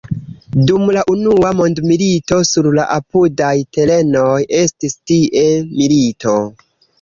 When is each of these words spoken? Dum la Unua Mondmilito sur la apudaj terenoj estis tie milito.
Dum 0.69 0.85
la 0.95 1.01
Unua 1.15 1.51
Mondmilito 1.59 2.39
sur 2.51 2.69
la 2.77 2.85
apudaj 2.95 3.51
terenoj 3.79 4.33
estis 4.63 4.97
tie 5.13 5.45
milito. 5.77 6.35